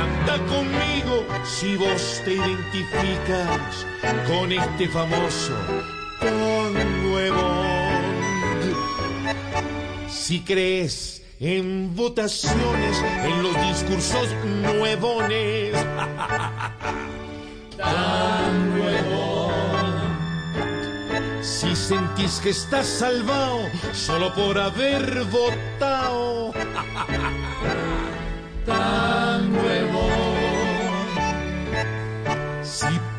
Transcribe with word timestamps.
canta 0.00 0.38
conmigo 0.46 1.26
si 1.44 1.76
vos 1.76 2.22
te 2.24 2.34
identificas 2.34 3.86
con 4.26 4.50
este 4.52 4.88
famoso 4.88 5.54
Bond. 6.20 6.78
Si 10.08 10.40
crees 10.40 11.22
en 11.38 11.94
votaciones, 11.94 13.02
en 13.24 13.42
los 13.42 13.54
discursos 13.68 14.28
nuevones. 14.44 15.72
Tan 17.76 18.78
nuevo. 18.78 19.52
Si 21.42 21.74
sentís 21.74 22.40
que 22.40 22.50
estás 22.50 22.86
salvado 22.86 23.60
solo 23.92 24.32
por 24.34 24.58
haber 24.58 25.24
votado. 25.24 26.52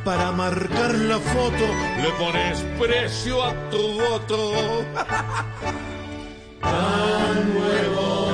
para 0.04 0.32
marcar 0.32 0.96
la 0.96 1.20
foto 1.20 1.68
le 2.02 2.10
pones 2.18 2.66
precio 2.80 3.44
a 3.44 3.54
tu 3.70 4.00
voto. 4.00 4.54
Tan 6.62 7.54
nuevo. 7.54 8.32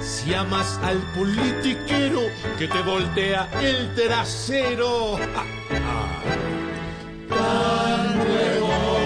Si 0.00 0.32
amas 0.34 0.78
al 0.82 0.98
politiquero 1.14 2.20
que 2.58 2.66
te 2.68 2.82
voltea 2.82 3.48
el 3.60 3.94
trasero. 3.94 5.18
Tan 7.28 8.18
nuevo. 8.18 8.98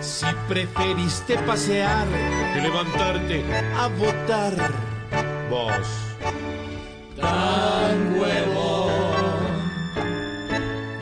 Si 0.00 0.26
preferiste 0.48 1.36
pasear 1.38 2.06
que 2.54 2.60
levantarte 2.60 3.44
a 3.76 3.88
votar. 3.88 4.54
Vos. 5.50 5.86
Tan 7.20 8.16
nuevo. 8.16 8.90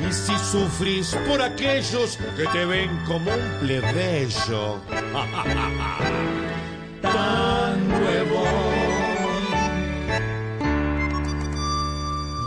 Y 0.00 0.12
si 0.12 0.36
sufrís 0.38 1.16
por 1.28 1.40
aquellos 1.40 2.18
que 2.36 2.46
te 2.46 2.64
ven 2.64 2.90
como 3.06 3.32
un 3.32 3.60
plebeyo. 3.60 4.80
Tan 7.02 7.88
nuevo. 7.88 8.44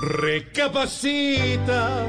Recapacita 0.02 2.06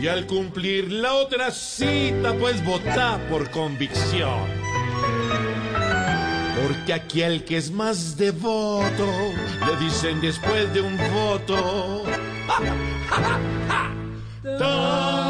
y 0.00 0.08
al 0.08 0.26
cumplir 0.26 0.90
la 0.90 1.14
otra 1.14 1.50
cita, 1.50 2.34
pues 2.38 2.64
vota 2.64 3.20
por 3.28 3.50
convicción. 3.50 4.48
Porque 6.62 6.92
aquí 6.92 7.22
el 7.22 7.44
que 7.44 7.56
es 7.56 7.70
más 7.70 8.16
devoto 8.16 9.06
le 9.66 9.84
dicen 9.84 10.20
después 10.20 10.72
de 10.74 10.80
un 10.80 10.96
voto. 10.96 12.04
¡Ja, 12.46 12.60
ja, 13.08 13.40
ja, 14.58 15.29